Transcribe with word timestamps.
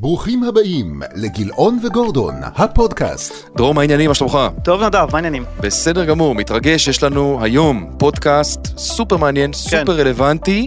ברוכים 0.00 0.44
הבאים 0.44 1.02
לגילאון 1.14 1.78
וגורדון, 1.84 2.34
הפודקאסט. 2.42 3.34
דרור, 3.56 3.74
מה 3.74 3.80
העניינים? 3.80 4.08
מה 4.08 4.14
שלומך? 4.14 4.38
טוב 4.64 4.82
נדב, 4.82 5.06
מה 5.12 5.18
העניינים? 5.18 5.44
בסדר 5.60 6.04
גמור, 6.04 6.34
מתרגש, 6.34 6.88
יש 6.88 7.02
לנו 7.02 7.38
היום 7.42 7.90
פודקאסט 7.98 8.60
סופר 8.78 9.16
מעניין, 9.16 9.52
סופר 9.52 10.00
רלוונטי, 10.00 10.66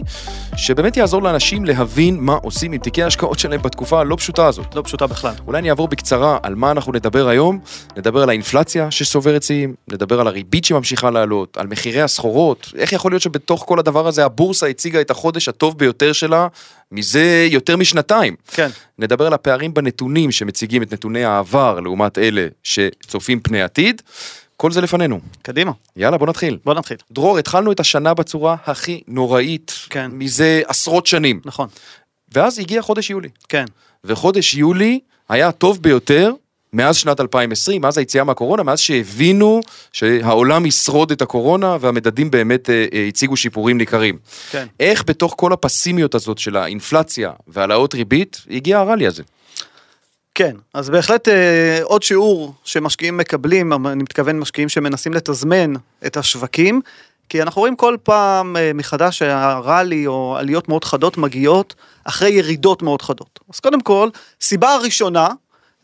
שבאמת 0.56 0.96
יעזור 0.96 1.22
לאנשים 1.22 1.64
להבין 1.64 2.20
מה 2.20 2.34
עושים 2.42 2.72
עם 2.72 2.78
תיקי 2.78 3.02
ההשקעות 3.02 3.38
שלהם 3.38 3.62
בתקופה 3.62 4.00
הלא 4.00 4.16
פשוטה 4.16 4.46
הזאת. 4.46 4.74
לא 4.74 4.82
פשוטה 4.82 5.06
בכלל. 5.06 5.34
אולי 5.46 5.58
אני 5.58 5.70
אעבור 5.70 5.88
בקצרה 5.88 6.38
על 6.42 6.54
מה 6.54 6.70
אנחנו 6.70 6.92
נדבר 6.92 7.28
היום, 7.28 7.58
נדבר 7.96 8.22
על 8.22 8.28
האינפלציה 8.28 8.90
שסוברת 8.90 9.42
שיאים, 9.42 9.74
נדבר 9.92 10.20
על 10.20 10.26
הריבית 10.26 10.64
שממשיכה 10.64 11.10
לעלות, 11.10 11.56
על 11.56 11.66
מחירי 11.66 12.02
הסחורות, 12.02 12.72
איך 12.76 12.92
יכול 12.92 13.12
להיות 13.12 13.22
שבתוך 13.22 13.64
כל 13.68 13.78
הדבר 13.78 14.06
הזה 14.06 14.24
הבורסה 14.24 14.66
הציגה 14.66 15.00
את 15.00 15.10
החודש 15.10 15.48
הטוב 15.48 15.78
ביותר 15.78 16.12
שלה 16.12 16.48
מזה 16.92 17.46
יותר 17.50 17.76
משנתיים. 17.76 18.36
כן. 18.46 18.68
נדבר 18.98 19.26
על 19.26 19.32
הפערים 19.32 19.74
בנתונים 19.74 20.32
שמציגים 20.32 20.82
את 20.82 20.92
נתוני 20.92 21.24
העבר 21.24 21.80
לעומת 21.80 22.18
אלה 22.18 22.46
שצופים 22.62 23.40
פני 23.40 23.62
עתיד. 23.62 24.02
כל 24.56 24.72
זה 24.72 24.80
לפנינו. 24.80 25.20
קדימה, 25.42 25.72
יאללה, 25.96 26.18
בוא 26.18 26.26
נתחיל. 26.26 26.58
בוא 26.64 26.74
נתחיל. 26.74 26.96
דרור, 27.10 27.38
התחלנו 27.38 27.72
את 27.72 27.80
השנה 27.80 28.14
בצורה 28.14 28.56
הכי 28.64 29.02
נוראית 29.08 29.72
כן. 29.90 30.10
מזה 30.12 30.62
עשרות 30.66 31.06
שנים. 31.06 31.40
נכון, 31.44 31.68
ואז 32.34 32.58
הגיע 32.58 32.82
חודש 32.82 33.10
יולי. 33.10 33.28
כן. 33.48 33.64
וחודש 34.04 34.54
יולי 34.54 35.00
היה 35.28 35.48
הטוב 35.48 35.82
ביותר 35.82 36.32
מאז 36.74 36.96
שנת 36.96 37.20
2020, 37.20 37.82
מאז 37.82 37.98
היציאה 37.98 38.24
מהקורונה, 38.24 38.62
מאז 38.62 38.80
שהבינו 38.80 39.60
שהעולם 39.92 40.66
ישרוד 40.66 41.10
את 41.12 41.22
הקורונה 41.22 41.76
והמדדים 41.80 42.30
באמת 42.30 42.70
אה, 42.70 42.86
אה, 42.92 43.06
הציגו 43.08 43.36
שיפורים 43.36 43.78
ניכרים. 43.78 44.18
כן. 44.50 44.66
איך 44.80 45.04
בתוך 45.06 45.34
כל 45.36 45.52
הפסימיות 45.52 46.14
הזאת 46.14 46.38
של 46.38 46.56
האינפלציה 46.56 47.30
והעלאות 47.48 47.94
ריבית, 47.94 48.40
הגיע 48.50 48.78
הרלי 48.78 49.06
הזה? 49.06 49.22
כן, 50.34 50.56
אז 50.74 50.90
בהחלט 50.90 51.28
אה, 51.28 51.78
עוד 51.82 52.02
שיעור 52.02 52.54
שמשקיעים 52.64 53.16
מקבלים, 53.16 53.72
אני 53.72 54.02
מתכוון 54.02 54.38
משקיעים 54.38 54.68
שמנסים 54.68 55.14
לתזמן 55.14 55.72
את 56.06 56.16
השווקים, 56.16 56.80
כי 57.28 57.42
אנחנו 57.42 57.60
רואים 57.60 57.76
כל 57.76 57.96
פעם 58.02 58.56
אה, 58.56 58.70
מחדש 58.74 59.18
שהראלי 59.18 60.06
או 60.06 60.36
עליות 60.38 60.68
מאוד 60.68 60.84
חדות 60.84 61.18
מגיעות 61.18 61.74
אחרי 62.04 62.30
ירידות 62.30 62.82
מאוד 62.82 63.02
חדות. 63.02 63.40
אז 63.54 63.60
קודם 63.60 63.80
כל, 63.80 64.08
סיבה 64.40 64.74
הראשונה 64.74 65.28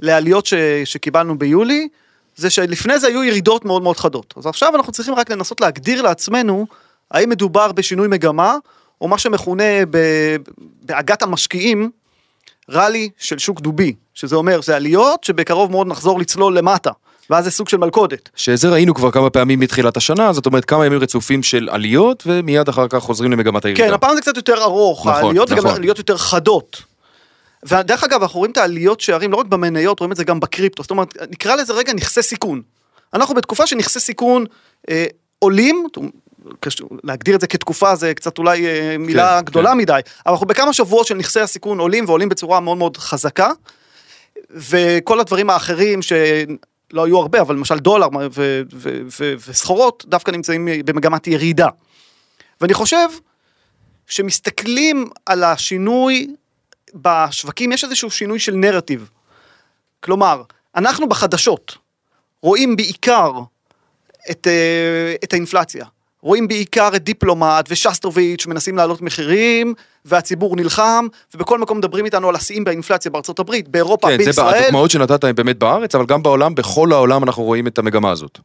לעליות 0.01 0.47
ש, 0.47 0.55
שקיבלנו 0.85 1.39
ביולי, 1.39 1.89
זה 2.37 2.51
שלפני 2.51 2.99
זה 2.99 3.07
היו 3.07 3.25
ירידות 3.25 3.65
מאוד 3.65 3.83
מאוד 3.83 3.97
חדות. 3.97 4.35
אז 4.37 4.47
עכשיו 4.47 4.77
אנחנו 4.77 4.93
צריכים 4.93 5.15
רק 5.15 5.31
לנסות 5.31 5.61
להגדיר 5.61 6.03
לעצמנו 6.03 6.67
האם 7.11 7.29
מדובר 7.29 7.73
בשינוי 7.73 8.09
מגמה, 8.09 8.57
או 9.01 9.09
מה 9.09 9.19
שמכונה 9.19 9.65
בעגת 10.83 11.23
המשקיעים, 11.23 11.91
ראלי 12.69 13.09
של 13.19 13.39
שוק 13.39 13.61
דובי, 13.61 13.95
שזה 14.15 14.37
אומר, 14.37 14.61
זה 14.63 14.77
עליות 14.77 15.25
שבקרוב 15.25 15.71
מאוד 15.71 15.87
נחזור 15.87 16.21
לצלול 16.21 16.59
למטה, 16.59 16.91
ואז 17.31 17.45
זה 17.45 17.51
סוג 17.51 17.69
של 17.69 17.77
מלכודת. 17.77 18.29
שזה 18.37 18.69
ראינו 18.69 18.95
כבר 18.95 19.11
כמה 19.11 19.31
פעמים 19.31 19.61
מתחילת 19.61 19.97
השנה, 19.97 20.33
זאת 20.33 20.47
אומרת 20.47 20.65
כמה 20.65 20.87
ימים 20.87 20.99
רצופים 20.99 21.43
של 21.43 21.69
עליות, 21.73 22.23
ומיד 22.27 22.69
אחר 22.69 22.89
כך 22.89 22.99
חוזרים 22.99 23.33
למגמת 23.33 23.65
הירידה. 23.65 23.87
כן, 23.87 23.95
הפעם 23.95 24.15
זה 24.15 24.21
קצת 24.21 24.37
יותר 24.37 24.63
ארוך, 24.63 25.07
נכון, 25.07 25.25
העליות 25.25 25.51
וגם 25.51 25.59
נכון. 25.59 25.77
עליות 25.77 25.99
יותר 25.99 26.17
חדות. 26.17 26.83
ודרך 27.69 28.05
אגב, 28.05 28.23
אנחנו 28.23 28.39
רואים 28.39 28.53
את 28.53 28.57
העליות 28.57 29.01
שערים 29.01 29.33
לא 29.33 29.37
רק 29.37 29.47
במניות, 29.47 30.01
רואים 30.01 30.13
את 30.13 30.17
זה 30.17 30.25
גם 30.25 30.41
בקריפטו, 30.41 30.83
זאת 30.83 30.91
אומרת, 30.91 31.17
נקרא 31.31 31.55
לזה 31.55 31.73
רגע 31.73 31.93
נכסי 31.93 32.23
סיכון. 32.23 32.63
אנחנו 33.15 33.35
בתקופה 33.35 33.67
שנכסי 33.67 34.01
סיכון 34.01 34.45
אה, 34.91 35.07
עולים, 35.39 35.87
להגדיר 37.05 37.35
את 37.35 37.41
זה 37.41 37.47
כתקופה 37.47 37.95
זה 37.95 38.15
קצת 38.15 38.39
אולי 38.39 38.67
אה, 38.67 38.99
מילה 38.99 39.39
כן, 39.39 39.45
גדולה 39.45 39.71
כן. 39.71 39.79
מדי, 39.79 40.01
אבל 40.27 40.33
אנחנו 40.33 40.47
בכמה 40.47 40.73
שבועות 40.73 41.07
של 41.07 41.15
נכסי 41.15 41.41
הסיכון 41.41 41.79
עולים 41.79 42.05
ועולים 42.07 42.29
בצורה 42.29 42.61
מאוד 42.61 42.79
מאוד 42.79 42.97
חזקה, 42.97 43.51
וכל 44.51 45.21
הדברים 45.21 45.51
האחרים 45.51 46.03
שלא 46.03 47.05
היו 47.05 47.19
הרבה, 47.19 47.41
אבל 47.41 47.55
למשל 47.55 47.79
דולר 47.79 48.09
וסחורות, 49.47 50.05
דווקא 50.09 50.31
נמצאים 50.31 50.69
במגמת 50.85 51.27
ירידה. 51.27 51.69
ואני 52.61 52.75
חושב 52.75 53.09
שמסתכלים 54.07 55.09
על 55.27 55.45
השינוי 55.45 56.35
בשווקים, 56.95 57.73
יש 57.73 57.85
איזשהו 57.85 58.11
שינוי 58.11 58.39
של 58.39 58.55
נרטיב. 58.55 59.11
כלומר, 60.01 60.43
אנחנו 60.77 61.09
בחדשות 61.09 61.77
רואים 62.43 62.77
בעיקר 62.77 63.33
את, 64.31 64.47
אה, 64.47 65.15
את 65.25 65.33
האינפלציה. 65.33 65.85
רואים 66.23 66.49
בעיקר 66.49 66.89
את 66.97 67.05
דיפלומט 67.05 67.67
ושסטוביץ' 67.69 68.47
מנסים 68.47 68.77
להעלות 68.77 69.03
מחירים, 69.03 69.75
והציבור 70.05 70.57
נלחם, 70.57 71.07
ובכל 71.35 71.59
מקום 71.59 71.79
מדברים 71.79 72.05
איתנו 72.05 72.29
על 72.29 72.35
השיאים 72.37 72.65
באינפלציה 72.65 73.11
בארצות 73.11 73.39
הברית, 73.39 73.69
באירופה, 73.69 74.09
כן, 74.09 74.19
זה 74.19 74.25
בישראל. 74.25 74.63
הדוגמאות 74.63 74.91
שנתת 74.91 75.25
הם 75.25 75.35
באמת 75.35 75.59
בארץ, 75.59 75.95
אבל 75.95 76.07
גם 76.07 76.23
בעולם, 76.23 76.55
בכל 76.55 76.93
העולם 76.93 77.25
אנחנו 77.25 77.43
רואים 77.43 77.67
את 77.67 77.79
המגמה 77.79 78.11
הזאת. 78.11 78.39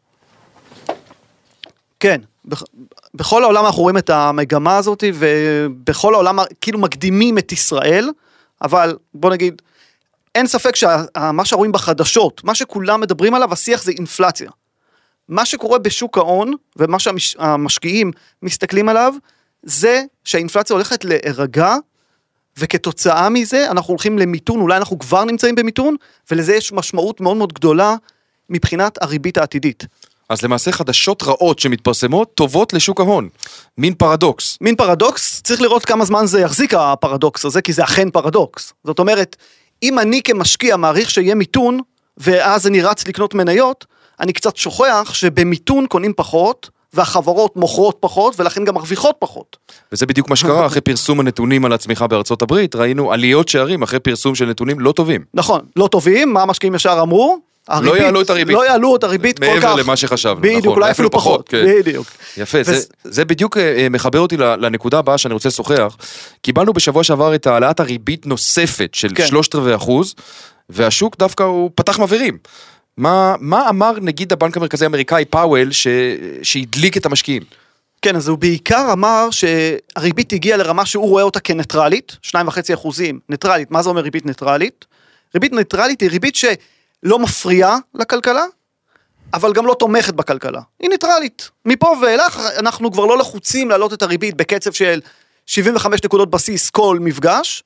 כן, 1.99 2.21
בכ- 2.45 2.63
בכל 3.13 3.43
העולם 3.43 3.65
אנחנו 3.65 3.81
רואים 3.81 3.97
את 3.97 4.09
המגמה 4.09 4.77
הזאת, 4.77 5.03
ובכל 5.13 6.13
העולם 6.13 6.39
כאילו 6.61 6.79
מקדימים 6.79 7.37
את 7.37 7.51
ישראל, 7.51 8.09
אבל 8.65 8.97
בוא 9.13 9.29
נגיד, 9.29 9.61
אין 10.35 10.47
ספק 10.47 10.75
שמה 10.75 11.45
שרואים 11.45 11.71
בחדשות, 11.71 12.43
מה 12.43 12.55
שכולם 12.55 13.01
מדברים 13.01 13.33
עליו, 13.33 13.53
השיח 13.53 13.83
זה 13.83 13.91
אינפלציה. 13.91 14.51
מה 15.29 15.45
שקורה 15.45 15.79
בשוק 15.79 16.17
ההון, 16.17 16.53
ומה 16.75 16.99
שהמשקיעים 16.99 18.11
מסתכלים 18.41 18.89
עליו, 18.89 19.13
זה 19.63 20.03
שהאינפלציה 20.23 20.73
הולכת 20.73 21.05
להירגע, 21.05 21.75
וכתוצאה 22.57 23.29
מזה 23.29 23.71
אנחנו 23.71 23.91
הולכים 23.91 24.19
למיתון, 24.19 24.61
אולי 24.61 24.77
אנחנו 24.77 24.99
כבר 24.99 25.23
נמצאים 25.23 25.55
במיתון, 25.55 25.95
ולזה 26.31 26.55
יש 26.55 26.73
משמעות 26.73 27.21
מאוד 27.21 27.37
מאוד 27.37 27.53
גדולה 27.53 27.95
מבחינת 28.49 29.03
הריבית 29.03 29.37
העתידית. 29.37 29.85
אז 30.29 30.41
למעשה 30.41 30.71
חדשות 30.71 31.23
רעות 31.23 31.59
שמתפרסמות 31.59 32.31
טובות 32.35 32.73
לשוק 32.73 32.99
ההון. 32.99 33.29
מין 33.77 33.93
פרדוקס. 33.93 34.57
מין 34.61 34.75
פרדוקס, 34.75 35.41
צריך 35.41 35.61
לראות 35.61 35.85
כמה 35.85 36.05
זמן 36.05 36.25
זה 36.25 36.41
יחזיק 36.41 36.73
הפרדוקס 36.73 37.45
הזה, 37.45 37.61
כי 37.61 37.73
זה 37.73 37.83
אכן 37.83 38.09
פרדוקס. 38.09 38.73
זאת 38.83 38.99
אומרת, 38.99 39.35
אם 39.83 39.99
אני 39.99 40.21
כמשקיע 40.23 40.77
מעריך 40.77 41.09
שיהיה 41.09 41.35
מיתון, 41.35 41.79
ואז 42.17 42.67
אני 42.67 42.81
רץ 42.81 43.07
לקנות 43.07 43.33
מניות, 43.33 43.85
אני 44.19 44.33
קצת 44.33 44.57
שוכח 44.57 45.11
שבמיתון 45.13 45.87
קונים 45.87 46.13
פחות, 46.13 46.69
והחברות 46.93 47.55
מוכרות 47.55 47.97
פחות, 47.99 48.39
ולכן 48.39 48.65
גם 48.65 48.75
מרוויחות 48.75 49.15
פחות. 49.19 49.57
וזה 49.91 50.05
בדיוק 50.05 50.29
מה 50.29 50.35
שקרה 50.35 50.65
אחרי 50.65 50.81
פרסום 50.81 51.19
הנתונים 51.19 51.65
על 51.65 51.73
הצמיחה 51.73 52.07
בארצות 52.07 52.41
הברית, 52.41 52.75
ראינו 52.75 53.11
עליות 53.11 53.47
שערים 53.47 53.83
אחרי 53.83 53.99
פרסום 53.99 54.35
של 54.35 54.45
נתונים 54.45 54.79
לא 54.79 54.91
טובים. 54.91 55.23
נכון, 55.33 55.61
לא 55.75 55.87
טובים, 55.87 56.33
מה 56.33 56.41
המשקיעים 56.41 56.75
ישר 56.75 56.99
אמרו? 57.01 57.39
הריבית, 57.69 58.01
יעלו 58.01 58.21
את 58.21 58.29
הריבית. 58.29 58.55
לא 58.55 58.65
יעלו 58.65 58.95
את 58.95 59.03
הריבית 59.03 59.39
כל 59.39 59.45
כך. 59.45 59.51
מעבר 59.63 59.75
למה 59.75 59.95
שחשבנו, 59.95 60.41
בדיוק, 60.41 60.59
נכון, 60.65 60.73
אולי 60.75 60.91
אפילו 60.91 61.11
פחות. 61.11 61.49
כן. 61.49 61.65
בדיוק. 61.79 62.07
יפה, 62.37 62.57
וזה- 62.61 62.73
זה, 62.79 62.85
זה 63.03 63.25
בדיוק 63.25 63.57
אה, 63.57 63.75
אה, 63.77 63.89
מחבר 63.89 64.19
אותי 64.19 64.37
לנקודה 64.37 64.99
הבאה 64.99 65.17
שאני 65.17 65.33
רוצה 65.33 65.49
לשוחח. 65.49 65.97
קיבלנו 66.41 66.73
בשבוע 66.73 67.03
שעבר 67.03 67.35
את 67.35 67.47
העלאת 67.47 67.79
הריבית 67.79 68.25
נוספת 68.25 68.89
של 68.93 69.09
כן. 69.15 69.27
שלושת 69.27 69.55
רבעי 69.55 69.75
אחוז, 69.75 70.15
והשוק 70.69 71.17
דווקא 71.19 71.43
הוא 71.43 71.71
פתח 71.75 71.99
מבערים. 71.99 72.37
מה, 72.97 73.35
מה 73.39 73.69
אמר 73.69 73.91
נגיד 74.01 74.33
הבנק 74.33 74.57
המרכזי 74.57 74.85
האמריקאי 74.85 75.25
פאוול 75.25 75.71
ש... 75.71 75.87
שהדליק 76.43 76.97
את 76.97 77.05
המשקיעים? 77.05 77.41
כן, 78.01 78.15
אז 78.15 78.27
הוא 78.27 78.37
בעיקר 78.37 78.89
אמר 78.93 79.27
שהריבית 79.31 80.33
הגיעה 80.33 80.57
לרמה 80.57 80.85
שהוא 80.85 81.09
רואה 81.09 81.23
אותה 81.23 81.39
כניטרלית, 81.39 82.17
2.5 82.25 82.37
אחוזים 82.73 83.19
ניטרלית, 83.29 83.71
מה 83.71 83.81
זה 83.83 83.89
אומר 83.89 84.01
ריבית 84.01 84.25
ניטרלית? 84.25 84.85
ריבית 85.33 85.53
ניטרלית 85.53 86.01
היא 86.01 86.09
ריבית 86.09 86.35
שלא 87.05 87.19
מפריעה 87.19 87.77
לכלכלה, 87.93 88.45
אבל 89.33 89.53
גם 89.53 89.65
לא 89.65 89.75
תומכת 89.79 90.13
בכלכלה, 90.13 90.61
היא 90.79 90.89
ניטרלית. 90.89 91.49
מפה 91.65 91.93
ואילך 92.01 92.39
אנחנו 92.59 92.91
כבר 92.91 93.05
לא 93.05 93.17
לחוצים 93.17 93.69
להעלות 93.69 93.93
את 93.93 94.01
הריבית 94.01 94.35
בקצב 94.35 94.71
של 94.71 95.01
75 95.45 96.03
נקודות 96.03 96.29
בסיס 96.29 96.69
כל 96.69 96.97
מפגש, 97.01 97.63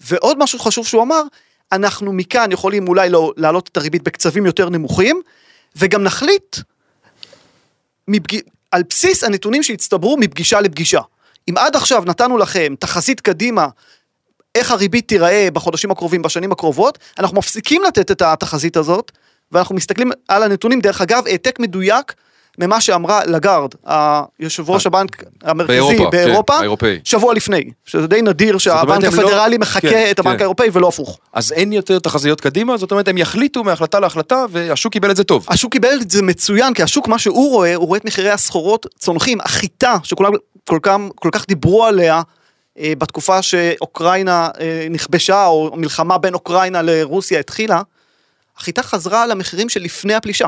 ועוד 0.00 0.38
משהו 0.38 0.58
חשוב 0.58 0.86
שהוא 0.86 1.02
אמר, 1.02 1.22
אנחנו 1.72 2.12
מכאן 2.12 2.52
יכולים 2.52 2.88
אולי 2.88 3.10
לא 3.10 3.32
להעלות 3.36 3.68
את 3.68 3.76
הריבית 3.76 4.02
בקצבים 4.02 4.46
יותר 4.46 4.68
נמוכים, 4.68 5.22
וגם 5.76 6.02
נחליט 6.02 6.56
מפג... 8.08 8.38
על 8.70 8.82
בסיס 8.90 9.24
הנתונים 9.24 9.62
שהצטברו 9.62 10.16
מפגישה 10.16 10.60
לפגישה. 10.60 11.00
אם 11.50 11.58
עד 11.58 11.76
עכשיו 11.76 12.02
נתנו 12.06 12.38
לכם 12.38 12.74
תחזית 12.78 13.20
קדימה, 13.20 13.68
איך 14.54 14.70
הריבית 14.70 15.08
תיראה 15.08 15.48
בחודשים 15.52 15.90
הקרובים, 15.90 16.22
בשנים 16.22 16.52
הקרובות, 16.52 16.98
אנחנו 17.18 17.38
מפסיקים 17.38 17.82
לתת 17.82 18.10
את 18.10 18.22
התחזית 18.22 18.76
הזאת, 18.76 19.12
ואנחנו 19.52 19.74
מסתכלים 19.74 20.10
על 20.28 20.42
הנתונים, 20.42 20.80
דרך 20.80 21.00
אגב, 21.00 21.26
העתק 21.26 21.60
מדויק 21.60 22.14
ממה 22.58 22.80
שאמרה 22.80 23.24
לגארד, 23.24 23.70
היושב 23.84 24.70
ראש 24.70 24.86
הבנק 24.86 25.24
המרכזי 25.42 25.72
באירופה, 25.72 26.04
כן, 26.04 26.10
באירופה, 26.10 26.54
האירופאי. 26.54 27.00
שבוע 27.04 27.34
לפני, 27.34 27.64
שזה 27.84 28.06
די 28.06 28.22
נדיר 28.22 28.58
שהבנק 28.58 29.04
לא- 29.04 29.08
הפדרלי 29.08 29.58
מחקה 29.58 29.90
כן, 29.90 30.08
את 30.10 30.18
הבנק 30.18 30.34
כן. 30.34 30.40
האירופאי 30.40 30.68
ולא 30.72 30.88
הפוך. 30.88 31.18
אז 31.32 31.52
אין 31.52 31.72
יותר 31.72 31.98
תחזיות 31.98 32.40
קדימה, 32.40 32.76
זאת 32.76 32.90
אומרת 32.90 33.08
הם 33.08 33.18
יחליטו 33.18 33.64
מהחלטה 33.64 34.00
להחלטה 34.00 34.44
והשוק 34.50 34.92
קיבל 34.92 35.10
את 35.10 35.16
זה 35.16 35.24
טוב. 35.24 35.46
השוק 35.48 35.72
קיבל 35.72 35.98
את 36.02 36.10
זה 36.10 36.22
מצוין, 36.22 36.74
כי 36.74 36.82
השוק, 36.82 37.08
מה 37.08 37.18
שהוא 37.18 37.50
רואה, 37.50 37.74
הוא 37.74 37.86
רואה 37.86 37.98
את 37.98 38.04
מחירי 38.04 38.30
הסחורות 38.30 38.86
צונחים, 38.98 39.38
החיטה, 39.40 39.96
שכולם 40.02 40.32
כל 40.68 40.78
כך, 40.82 40.96
כל 41.14 41.30
כך 41.32 41.46
דיברו 41.48 41.84
עליה, 41.86 42.16
אה, 42.16 42.22
בתקופה 42.78 43.42
שאוקראינה 43.42 44.48
אה, 44.60 44.86
נכבשה, 44.90 45.46
או 45.46 45.76
מלחמה 45.76 46.18
בין 46.18 46.34
אוקראינה 46.34 46.82
לרוסיה 46.82 47.40
התחילה, 47.40 47.82
החיטה 48.56 48.82
חזרה 48.82 49.26
למחירים 49.26 49.68
של 49.68 49.82
לפני 49.82 50.14
הפלישה. 50.14 50.46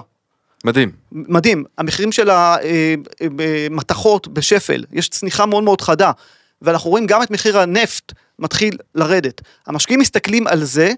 מדהים. 0.65 0.93
מדהים, 1.13 1.65
המחירים 1.79 2.13
של 2.13 2.31
המתכות 2.31 4.29
בשפל, 4.29 4.85
יש 4.93 5.09
צניחה 5.09 5.47
מאוד 5.47 5.65
מאוד 5.65 5.81
חדה, 5.81 6.11
ואנחנו 6.63 6.91
רואים 6.91 7.07
גם 7.07 7.23
את 7.23 7.31
מחיר 7.31 7.59
הנפט 7.59 8.13
מתחיל 8.39 8.77
לרדת. 8.95 9.41
המשקיעים 9.67 10.01
מסתכלים 10.01 10.47
על 10.47 10.65
זה, 10.65 10.93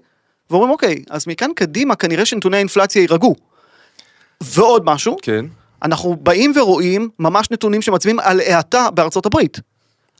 ואומרים 0.49 0.71
אוקיי, 0.71 1.03
אז 1.09 1.27
מכאן 1.27 1.51
קדימה 1.55 1.95
כנראה 1.95 2.25
שנתוני 2.25 2.57
האינפלציה 2.57 2.99
יירגעו. 2.99 3.35
ועוד 4.41 4.85
משהו, 4.85 5.17
כן. 5.21 5.45
אנחנו 5.83 6.15
באים 6.15 6.53
ורואים 6.55 7.09
ממש 7.19 7.51
נתונים 7.51 7.81
שמצביעים 7.81 8.19
על 8.19 8.39
האטה 8.39 8.91
בארצות 8.91 9.25
הברית. 9.25 9.59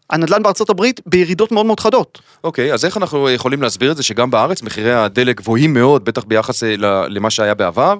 הנדל"ן 0.10 0.44
בארצות 0.44 0.70
הברית 0.70 1.02
בירידות 1.06 1.52
מאוד 1.52 1.66
מאוד 1.66 1.80
חדות. 1.80 2.22
אוקיי, 2.44 2.74
אז 2.74 2.86
איך 2.86 2.98
אנחנו 2.98 3.30
יכולים 3.30 3.62
להסביר 3.62 3.92
את 3.92 3.98
זה 3.98 4.04
שגם 4.04 4.32
בארץ 4.32 4.62
מחירי 4.62 4.94
הדלק 4.94 5.38
גבוהים 5.42 5.74
מאוד, 5.74 6.06
בטח 6.06 6.24
ביחס 6.24 6.64
אה, 6.64 6.76
למה 7.10 7.30
שהיה 7.30 7.54
בעבר. 7.54 7.98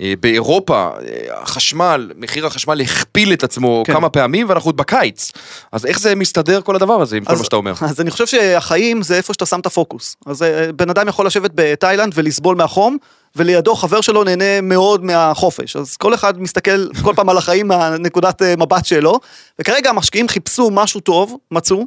אה, 0.00 0.14
באירופה, 0.20 0.90
אה, 1.08 1.42
החשמל, 1.42 2.10
מחיר 2.16 2.46
החשמל 2.46 2.80
הכפיל 2.80 3.32
את 3.32 3.44
עצמו 3.44 3.82
כן. 3.86 3.92
כמה 3.92 4.08
פעמים 4.08 4.48
ואנחנו 4.48 4.68
עוד 4.68 4.76
בקיץ. 4.76 5.32
אז 5.72 5.86
איך 5.86 6.00
זה 6.00 6.14
מסתדר 6.14 6.60
כל 6.60 6.76
הדבר 6.76 7.02
הזה 7.02 7.16
עם 7.16 7.24
כל 7.24 7.32
אז- 7.32 7.38
מה 7.38 7.44
שאתה 7.44 7.56
אומר? 7.56 7.72
אז 7.80 8.00
אני 8.00 8.10
חושב 8.10 8.26
שהחיים 8.26 9.02
זה 9.02 9.16
איפה 9.16 9.32
שאתה 9.32 9.46
שם 9.46 9.60
את 9.60 9.66
הפוקוס. 9.66 10.16
אז 10.26 10.44
בן 10.76 10.90
אדם 10.90 11.08
יכול 11.08 11.26
לשבת 11.26 11.50
בתאילנד 11.54 12.12
ולסבול 12.16 12.56
מהחום, 12.56 12.96
ולידו 13.36 13.74
חבר 13.74 14.00
שלו 14.00 14.24
נהנה 14.24 14.60
מאוד 14.60 15.04
מהחופש. 15.04 15.76
אז 15.76 15.96
כל 15.96 16.14
אחד 16.14 16.40
מסתכל 16.40 16.88
כל 17.04 17.12
פעם 17.16 17.28
על 17.28 17.38
החיים 17.38 17.68
מהנקודת 17.68 18.42
אה, 18.42 18.56
מבט 18.56 18.86
שלו, 18.86 19.20
וכרגע 19.58 19.90
המשקיעים 19.90 20.28
חיפשו 20.28 20.70
משהו 20.70 21.00
טוב, 21.00 21.36
מצאו. 21.50 21.84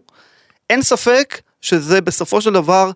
אין 0.70 0.82
ספק 0.82 1.42
שזה 1.62 2.02
בסופו 2.02 2.42
של 2.42 2.54
דבר 2.54 2.92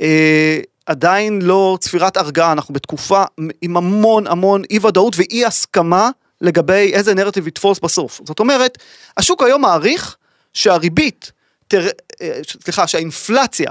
אה, 0.00 0.60
עדיין 0.86 1.42
לא 1.42 1.78
צפירת 1.80 2.16
הרגעה, 2.16 2.52
אנחנו 2.52 2.74
בתקופה 2.74 3.24
עם 3.62 3.76
המון 3.76 4.26
המון 4.26 4.62
אי 4.70 4.78
ודאות 4.78 5.16
ואי 5.16 5.44
הסכמה 5.44 6.10
לגבי 6.40 6.90
איזה 6.92 7.14
נרטיב 7.14 7.48
יתפוס 7.48 7.80
בסוף. 7.80 8.20
זאת 8.24 8.40
אומרת, 8.40 8.78
השוק 9.16 9.42
היום 9.42 9.62
מעריך 9.62 10.16
שהריבית, 10.54 11.32
תר... 11.68 11.86
אה, 12.22 12.40
סליחה, 12.62 12.86
שהאינפלציה 12.86 13.70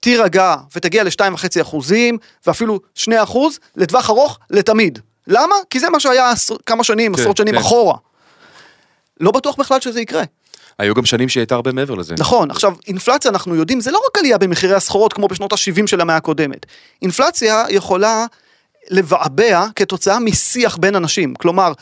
תירגע 0.00 0.54
ותגיע 0.76 1.04
ל-2.5 1.04 1.62
אחוזים 1.62 2.18
ואפילו 2.46 2.80
2 2.94 3.20
אחוז 3.20 3.58
לטווח 3.76 4.10
ארוך 4.10 4.38
לתמיד. 4.50 4.98
למה? 5.26 5.54
כי 5.70 5.80
זה 5.80 5.90
מה 5.90 6.00
שהיה 6.00 6.30
עשר- 6.30 6.56
כמה 6.66 6.84
שנים, 6.84 7.14
כן, 7.14 7.20
עשרות 7.20 7.36
שנים 7.36 7.54
כן. 7.54 7.60
אחורה. 7.60 7.96
לא 9.20 9.30
בטוח 9.30 9.56
בכלל 9.56 9.80
שזה 9.80 10.00
יקרה. 10.00 10.22
היו 10.78 10.94
גם 10.94 11.04
שנים 11.04 11.28
שהיא 11.28 11.40
הייתה 11.40 11.54
הרבה 11.54 11.72
מעבר 11.72 11.94
לזה. 11.94 12.14
נכון, 12.18 12.50
עכשיו 12.50 12.74
אינפלציה 12.86 13.30
אנחנו 13.30 13.54
יודעים 13.54 13.80
זה 13.80 13.90
לא 13.90 14.00
רק 14.10 14.18
עלייה 14.18 14.38
במחירי 14.38 14.74
הסחורות 14.74 15.12
כמו 15.12 15.28
בשנות 15.28 15.52
ה-70 15.52 15.86
של 15.86 16.00
המאה 16.00 16.16
הקודמת. 16.16 16.66
אינפלציה 17.02 17.64
יכולה 17.68 18.26
לבעבע 18.90 19.66
כתוצאה 19.76 20.18
משיח 20.20 20.76
בין 20.76 20.96
אנשים, 20.96 21.34
כלומר 21.34 21.72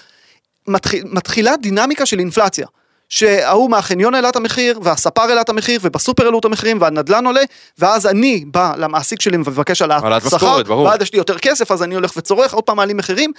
מתחיל, 0.68 1.04
מתחילה 1.06 1.56
דינמיקה 1.56 2.06
של 2.06 2.18
אינפלציה. 2.18 2.66
שההוא 3.12 3.70
מהחניון 3.70 4.14
העלה 4.14 4.28
את 4.28 4.36
המחיר, 4.36 4.78
והספר 4.82 5.22
העלה 5.22 5.40
את 5.40 5.48
המחיר, 5.48 5.80
ובסופר 5.82 6.24
העלו 6.24 6.38
את 6.38 6.44
המחירים, 6.44 6.80
והנדלן 6.80 7.26
עולה, 7.26 7.40
ואז 7.78 8.06
אני 8.06 8.44
בא 8.46 8.72
למעסיק 8.76 9.20
שלי 9.20 9.36
ומבקש 9.36 9.82
העלאת 9.82 10.22
שכר. 10.30 10.62
ואז 10.84 11.02
יש 11.02 11.12
לי 11.12 11.18
יותר 11.18 11.38
כסף, 11.38 11.70
אז 11.70 11.82
אני 11.82 11.94
הולך 11.94 12.12
וצורך, 12.16 12.54
עוד 12.54 12.64
פעם 12.64 12.76
מעלים 12.76 12.96
מחירים. 12.96 13.32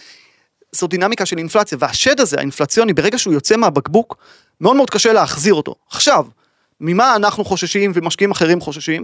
זו 0.71 0.87
דינמיקה 0.87 1.25
של 1.25 1.37
אינפלציה, 1.37 1.77
והשד 1.81 2.19
הזה, 2.19 2.37
האינפלציוני, 2.37 2.93
ברגע 2.93 3.17
שהוא 3.17 3.33
יוצא 3.33 3.55
מהבקבוק, 3.55 4.17
מאוד 4.61 4.75
מאוד 4.75 4.89
קשה 4.89 5.13
להחזיר 5.13 5.53
אותו. 5.53 5.75
עכשיו, 5.91 6.25
ממה 6.81 7.15
אנחנו 7.15 7.45
חוששים 7.45 7.91
ומשקיעים 7.95 8.31
אחרים 8.31 8.61
חוששים? 8.61 9.03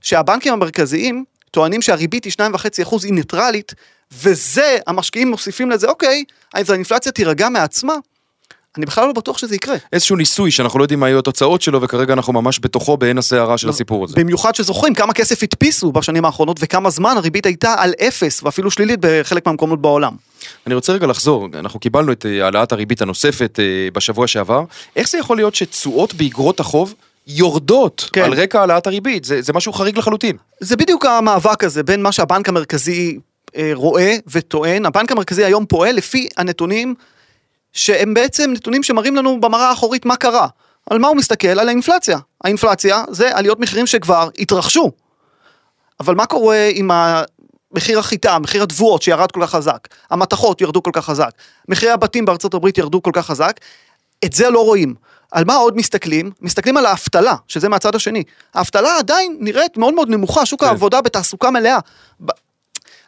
שהבנקים 0.00 0.52
המרכזיים 0.52 1.24
טוענים 1.50 1.82
שהריבית 1.82 2.24
היא 2.24 2.32
2.5% 2.32 3.04
היא 3.04 3.12
ניטרלית, 3.12 3.74
וזה, 4.12 4.78
המשקיעים 4.86 5.30
מוסיפים 5.30 5.70
לזה, 5.70 5.88
אוקיי, 5.88 6.24
אז 6.54 6.70
האינפלציה 6.70 7.12
תירגע 7.12 7.48
מעצמה. 7.48 7.94
אני 8.76 8.86
בכלל 8.86 9.06
לא 9.06 9.12
בטוח 9.12 9.38
שזה 9.38 9.54
יקרה. 9.54 9.76
איזשהו 9.92 10.16
ניסוי 10.16 10.50
שאנחנו 10.50 10.78
לא 10.78 10.84
יודעים 10.84 11.00
מה 11.00 11.08
יהיו 11.08 11.18
התוצאות 11.18 11.62
שלו 11.62 11.82
וכרגע 11.82 12.12
אנחנו 12.12 12.32
ממש 12.32 12.58
בתוכו 12.62 12.96
בעין 12.96 13.18
הסערה 13.18 13.58
של 13.58 13.66
לא. 13.66 13.72
הסיפור 13.72 14.04
הזה. 14.04 14.14
במיוחד 14.16 14.54
שזוכרים 14.54 14.94
כמה 14.94 15.12
כסף 15.12 15.42
הדפיסו 15.42 15.92
בשנים 15.92 16.24
האחרונות 16.24 16.56
וכמה 16.60 16.90
זמן 16.90 17.16
הריבית 17.16 17.46
הייתה 17.46 17.74
על 17.78 17.92
אפס 18.08 18.42
ואפילו 18.42 18.70
שלילית 18.70 18.98
בחלק 19.02 19.46
מהמקומות 19.46 19.80
בעולם. 19.80 20.16
אני 20.66 20.74
רוצה 20.74 20.92
רגע 20.92 21.06
לחזור, 21.06 21.48
אנחנו 21.54 21.80
קיבלנו 21.80 22.12
את 22.12 22.26
אה, 22.26 22.44
העלאת 22.44 22.72
הריבית 22.72 23.02
הנוספת 23.02 23.58
אה, 23.60 23.88
בשבוע 23.92 24.26
שעבר, 24.26 24.64
איך 24.96 25.08
זה 25.08 25.18
יכול 25.18 25.36
להיות 25.36 25.54
שתשואות 25.54 26.14
באגרות 26.14 26.60
החוב 26.60 26.94
יורדות 27.26 28.10
כן. 28.12 28.22
על 28.22 28.34
רקע 28.34 28.60
העלאת 28.60 28.86
הריבית? 28.86 29.24
זה, 29.24 29.42
זה 29.42 29.52
משהו 29.52 29.72
חריג 29.72 29.98
לחלוטין. 29.98 30.36
זה 30.60 30.76
בדיוק 30.76 31.06
המאבק 31.06 31.64
הזה 31.64 31.82
בין 31.82 32.02
מה 32.02 32.12
שהבנק 32.12 32.48
המרכזי 32.48 33.18
אה, 33.56 33.70
רואה 33.74 34.16
וטוען. 34.26 34.86
הבנק 34.86 35.12
המרכזי 35.12 35.44
היום 35.44 35.66
פועל 35.66 35.96
לפי 35.96 36.28
הנתונים 36.36 36.94
שהם 37.72 38.14
בעצם 38.14 38.50
נתונים 38.54 38.82
שמראים 38.82 39.16
לנו 39.16 39.40
במראה 39.40 39.68
האחורית 39.68 40.06
מה 40.06 40.16
קרה. 40.16 40.48
על 40.90 40.98
מה 40.98 41.08
הוא 41.08 41.16
מסתכל? 41.16 41.48
על 41.48 41.68
האינפלציה. 41.68 42.18
האינפלציה 42.44 43.04
זה 43.10 43.36
עליות 43.36 43.60
מחירים 43.60 43.86
שכבר 43.86 44.28
התרחשו. 44.38 44.90
אבל 46.00 46.14
מה 46.14 46.26
קורה 46.26 46.68
עם. 46.74 46.90
מחיר 47.72 47.98
החיטה, 47.98 48.38
מחיר 48.38 48.62
התבואות 48.62 49.02
שירד 49.02 49.32
כל 49.32 49.40
כך 49.42 49.50
חזק, 49.50 49.88
המתכות 50.10 50.60
ירדו 50.60 50.82
כל 50.82 50.90
כך 50.94 51.04
חזק, 51.04 51.30
מחירי 51.68 51.92
הבתים 51.92 52.24
בארצות 52.24 52.54
הברית 52.54 52.78
ירדו 52.78 53.02
כל 53.02 53.10
כך 53.14 53.26
חזק, 53.26 53.60
את 54.24 54.32
זה 54.32 54.50
לא 54.50 54.64
רואים. 54.64 54.94
על 55.32 55.44
מה 55.44 55.54
עוד 55.54 55.76
מסתכלים? 55.76 56.30
מסתכלים 56.40 56.76
על 56.76 56.86
האבטלה, 56.86 57.34
שזה 57.48 57.68
מהצד 57.68 57.94
השני. 57.94 58.22
האבטלה 58.54 58.98
עדיין 58.98 59.36
נראית 59.40 59.76
מאוד 59.76 59.94
מאוד 59.94 60.08
נמוכה, 60.08 60.46
שוק 60.46 60.60
כן. 60.60 60.66
העבודה 60.66 61.00
בתעסוקה 61.00 61.50
מלאה. 61.50 61.78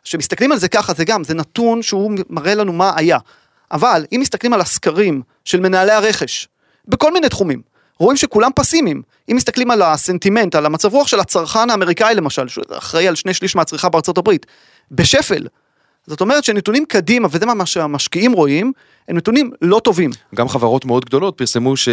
כשמסתכלים 0.03 0.53
על 0.53 0.59
זה 0.59 0.69
ככה, 0.69 0.95
זה 0.95 1.05
גם, 1.05 1.25
זה 1.25 1.35
נתון 1.35 1.83
שהוא 1.83 2.13
מראה 2.31 2.55
לנו 2.55 2.73
מה 2.73 2.93
היה. 2.97 3.19
אבל 3.73 4.05
אם 4.13 4.21
מסתכלים 4.21 4.53
על 4.53 4.61
הסקרים 4.61 5.23
של 5.45 5.61
מנהלי 5.61 5.93
הרכש, 5.93 6.49
בכל 6.89 7.13
מיני 7.13 7.29
תחומים, 7.29 7.63
רואים 7.99 8.17
שכולם 8.17 8.51
פסימיים. 8.55 9.03
אם 9.31 9.37
מסתכלים 9.37 9.71
על 9.71 9.83
הסנטימנט, 9.83 10.55
על 10.55 10.67
המצב 10.67 10.93
רוח 10.93 11.09
של 11.09 11.21
הצרכן 11.21 11.71
האמריקאי 11.71 12.15
למשל, 12.15 12.49
שהוא 12.49 12.65
אחראי 12.71 13.09
על 13.09 13.15
שני 13.15 13.35
שליש 13.35 13.57
מהצריכה 13.57 13.89
בארצות 13.89 14.19
הברית, 14.19 14.47
בשפל. 14.91 15.47
זאת 16.07 16.21
אומרת 16.21 16.45
שנתונים 16.45 16.85
קדימה, 16.85 17.29
וזה 17.31 17.47
מה 17.47 17.67
שהמשקיעים 17.67 18.33
רואים, 18.33 18.73
הם 19.09 19.17
נתונים 19.17 19.51
לא 19.63 19.81
טובים. 19.85 20.11
גם 20.35 20.49
חברות 20.49 20.85
מאוד 20.85 21.05
גדולות 21.05 21.37
פרסמו 21.37 21.77
שלא 21.77 21.93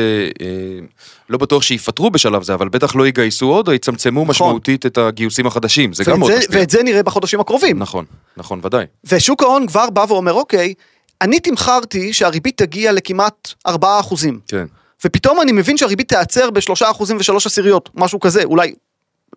לא 1.29 1.37
בטוח 1.37 1.63
שיפטרו 1.63 2.09
בשלב 2.11 2.43
זה, 2.43 2.53
אבל 2.53 2.69
בטח 2.69 2.95
לא 2.95 3.07
יגייסו 3.07 3.45
עוד 3.45 3.67
או 3.67 3.73
יצמצמו 3.73 4.25
משמעותית 4.25 4.85
את 4.85 4.97
הגיוסים 4.97 5.47
החדשים, 5.47 5.93
זה 5.93 6.03
גם 6.03 6.19
מאוד 6.19 6.31
משפיע. 6.37 6.59
ואת 6.59 6.69
זה 6.69 6.83
נראה 6.83 7.03
בחודשים 7.03 7.39
הקרובים. 7.39 7.79
נכון, 7.79 8.05
נכון, 8.37 8.59
ודאי. 8.63 8.85
ושוק 9.03 9.43
ההון 9.43 9.67
כבר 9.67 9.89
בא 9.89 10.05
ואומר, 10.09 10.33
אוקיי, 10.33 10.73
אני 11.21 11.39
תמחרתי 11.39 12.13
שהריבית 12.13 12.57
תגיע 12.57 12.91
לכמעט 12.91 13.53
4 13.67 13.99
אחוזים. 13.99 14.39
כן. 14.47 14.65
ופתאום 15.05 15.41
אני 15.41 15.51
מבין 15.51 15.77
שהריבית 15.77 16.09
תיעצר 16.09 16.49
בשלושה 16.49 16.91
אחוזים 16.91 17.17
ושלוש 17.19 17.45
עשיריות, 17.45 17.89
משהו 17.95 18.19
כזה, 18.19 18.43
אולי, 18.43 18.73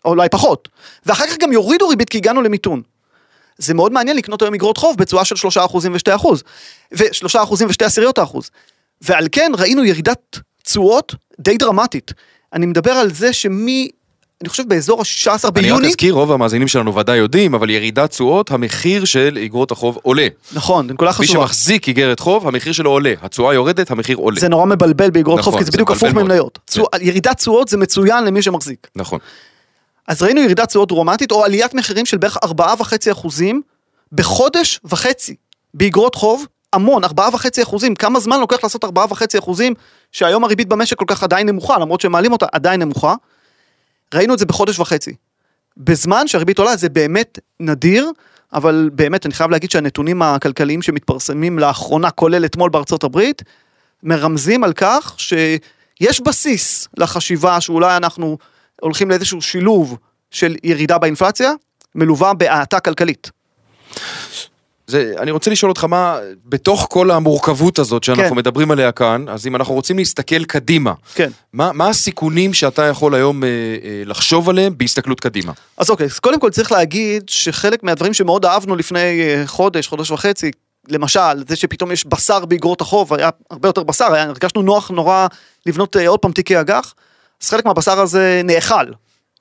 אולי 0.05 0.29
פחות. 0.29 0.69
ואחר 1.07 1.27
כך 1.27 1.39
גם 1.39 1.53
יורידו 1.53 1.89
ריבית 1.89 2.09
כי 2.09 2.19
הגענו 2.19 2.43
למיתון. 2.43 2.83
זה 3.59 3.75
מאוד 3.75 3.93
מעניין 3.93 4.17
לקנות 4.17 4.43
היום 4.43 4.55
אגרות 4.55 4.77
חוב 4.77 4.97
בתשואה 4.97 5.25
של 5.25 5.37
שלושה 5.37 5.65
אחוזים 5.65 5.95
ושתי 5.95 6.15
אחוז. 6.15 6.43
ושלושה 6.93 7.43
אחוזים 7.43 7.69
ושתי 7.69 7.85
עשיריות 7.85 8.19
האחוז. 8.19 8.51
ועל 9.01 9.27
כן 9.33 9.53
ראינו 9.59 9.85
ירידת 9.85 10.39
תשואות 10.63 11.15
די 11.41 11.57
דרמטית. 11.57 12.11
אני 12.53 12.67
מדבר 12.67 12.93
על 12.93 13.13
זה 13.13 13.33
שמי, 13.33 13.89
אני 14.43 14.49
חושב 14.49 14.69
באזור 14.69 15.01
ה-16 15.01 15.29
אני 15.29 15.37
רק 15.45 15.53
ביוני, 15.55 15.89
אזכיר, 15.89 16.15
רוב 16.15 16.33
המאזינים 16.33 16.69
שלנו 16.69 16.95
ודאי 16.95 17.17
יודעים, 17.17 17.55
אבל 17.55 17.71
ירידת 17.71 18.11
תשואות, 18.11 18.51
המחיר 18.51 19.05
של 19.05 19.39
אגרות 19.45 19.71
החוב 19.71 19.99
עולה. 20.03 20.27
נכון, 20.53 20.87
נקודה 20.91 21.11
מי 21.11 21.15
חשובה. 21.17 21.39
שמחזיק 21.41 21.89
איגרת 21.89 22.21
חוב, 22.21 22.49
המחיר 22.49 22.73
שלו 22.73 22.91
עולה. 22.91 23.15
התשואה 23.23 23.55
יורדת, 23.55 23.91
המחיר 23.91 24.17
עולה. 24.17 24.41
זה 24.41 24.49
נורא 24.49 24.67
מבלבל 24.67 25.11
באגרות 25.11 25.39
נכון, 25.39 25.53
חוב, 25.53 25.59
כי 25.61 25.65
זה 25.65 25.71
זה 25.71 25.73
בדיוק 25.77 25.91
הפוך. 25.91 26.09
ממניות. 26.15 26.59
כן. 26.59 26.73
תשואה- 26.73 26.99
ירידת 27.01 27.37
תשואות 27.37 27.69
זה 27.69 27.77
מצוין 27.77 28.25
למי 28.25 28.43
שמחזיק. 28.43 28.87
נכון. 28.97 29.19
אז 30.09 30.23
ראינו 30.23 30.41
ירידת 30.41 30.69
תשואות 30.69 30.89
דרמטית, 30.89 31.33
או 31.33 31.45
עליית 31.45 31.75
מחירים 31.75 32.07
של 32.07 32.17
בערך 32.17 32.37
4.5 32.45 32.83
אחוזים 33.13 33.63
בחודש 34.13 34.81
וחצי 34.85 35.35
באגרות 35.75 36.15
חוב, 36.15 36.47
המון, 36.73 37.05
4.5 37.05 37.11
אחוזים. 37.63 37.95
כמה 37.95 38.21
זמן 38.21 38.41
לוקח 38.41 38.59
לעשות 38.63 38.85
4.5 38.85 38.89
אחוזים, 39.39 39.75
שהיום 40.13 40.45
הריבית 40.45 40.69
במשק 40.69 40.97
כל 40.99 41.05
כך 41.09 41.23
עדיין 41.23 41.49
נמוכה, 41.49 41.79
למרות 41.79 42.01
שהם 42.01 42.13
מעלים 42.13 42.33
אותה, 42.33 42.47
עדיין 42.53 42.83
נמוכה. 42.83 43.15
ראינו 44.15 44.35
את 44.35 44.39
זה 44.39 44.47
בחודש 44.47 44.79
וחצי. 44.79 45.15
בזמן 45.77 46.29
שהריבית 46.29 46.59
עולה 46.59 46.77
זה 46.77 46.89
באמת 46.89 47.39
נדיר, 47.61 48.11
אבל 48.53 48.91
באמת 48.93 49.27
אני 49.27 49.35
חייב 49.35 49.51
להגיד 49.51 49.71
שהנתונים 49.71 50.23
הכלכליים 50.23 50.83
שמתפרסמים 50.83 51.59
לאחרונה, 51.59 52.11
כולל 52.11 52.45
אתמול 52.45 52.71
בארצות 52.71 53.05
הברית, 53.05 53.43
מרמזים 54.03 54.65
על 54.65 54.73
כך 54.73 55.15
שיש 55.19 56.21
בסיס 56.21 56.89
לחשיבה 56.97 57.61
שאולי 57.61 57.97
אנחנו 57.97 58.39
הולכים 58.81 59.11
לאיזשהו 59.11 59.43
שילוב 59.43 59.99
של 60.31 60.57
ירידה 60.65 60.99
באינפלציה, 60.99 61.53
מלווה 61.95 62.35
בהאטה 62.35 62.81
כלכלית. 62.81 63.31
זה, 64.93 65.15
אני 65.19 65.31
רוצה 65.31 65.51
לשאול 65.51 65.71
אותך 65.71 65.85
מה, 65.85 66.19
בתוך 66.47 66.87
כל 66.91 67.11
המורכבות 67.11 67.79
הזאת 67.79 68.05
שאנחנו 68.05 68.29
כן. 68.29 68.35
מדברים 68.35 68.71
עליה 68.71 68.93
כאן, 68.93 69.25
אז 69.29 69.47
אם 69.47 69.57
אנחנו 69.57 69.75
רוצים 69.75 69.99
להסתכל 69.99 70.45
קדימה, 70.45 70.93
כן. 71.15 71.31
מה, 71.53 71.73
מה 71.73 71.89
הסיכונים 71.89 72.55
שאתה 72.55 72.83
יכול 72.83 73.15
היום 73.15 73.45
אה, 73.45 73.49
אה, 73.49 74.03
לחשוב 74.05 74.49
עליהם 74.49 74.79
בהסתכלות 74.79 75.21
קדימה? 75.21 75.53
אז 75.77 75.91
אוקיי, 75.91 76.07
אז 76.07 76.19
קודם 76.19 76.41
כל 76.41 76.51
צריך 76.51 76.73
להגיד 76.73 77.29
שחלק 77.29 77.83
מהדברים 77.83 78.15
שמאוד 78.15 78.45
אהבנו 78.45 78.77
לפני 78.77 79.21
אה, 79.21 79.43
חודש, 79.47 79.87
חודש 79.87 80.11
וחצי, 80.11 80.51
למשל, 80.89 81.49
זה 81.49 81.57
שפתאום 81.57 81.93
יש 81.93 82.07
בשר 82.07 82.45
באגרות 82.45 82.81
החוב, 82.81 83.15
היה 83.15 83.31
הרבה 83.51 83.69
יותר 83.69 83.83
בשר, 83.83 84.13
היה, 84.13 84.25
הרגשנו 84.25 84.63
נוח 84.63 84.91
נורא 84.91 85.27
לבנות 85.67 85.97
אה, 85.97 86.09
עוד 86.09 86.21
פעם 86.21 86.33
תיקי 86.33 86.61
אג"ח, 86.61 86.95
אז 87.43 87.51
חלק 87.51 87.65
מהבשר 87.65 88.01
הזה 88.01 88.41
נאכל. 88.45 88.87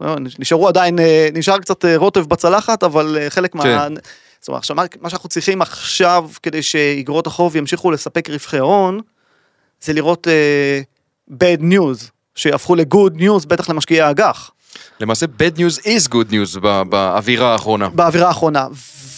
אה, 0.04 0.16
נשארו 0.40 0.68
עדיין, 0.68 1.00
נשאר 1.34 1.60
קצת 1.60 1.86
רוטב 1.96 2.26
בצלחת, 2.26 2.84
אבל 2.84 3.18
חלק 3.30 3.56
מה... 3.56 3.88
זאת 4.42 4.48
אומרת, 4.48 4.60
עכשיו, 4.62 4.76
מה- 4.76 4.84
מה 5.02 5.10
שאנחנו 5.10 5.30
צריכים 5.30 5.62
עכשיו 5.62 6.30
כדי 6.44 6.62
שאגרות 6.62 7.28
החוב 7.28 7.56
ימשיכו 7.56 7.92
לספק 7.92 8.30
רווחי 8.30 8.58
הון, 8.60 9.00
זה 9.82 9.94
לראות 9.94 10.28
uh, 10.28 11.34
bad 11.34 11.62
news, 11.62 12.10
שיהפכו 12.36 12.76
ל-good 12.76 13.18
news, 13.20 13.48
בטח 13.48 13.70
למשקיעי 13.70 14.02
האג"ח. 14.02 14.52
למעשה, 15.00 15.26
bad 15.26 15.58
news 15.58 15.82
is 15.84 16.08
good 16.14 16.32
news 16.32 16.60
ב- 16.62 16.82
באווירה 16.90 17.52
האחרונה. 17.54 17.90
באווירה 17.90 18.28
האחרונה. 18.28 18.68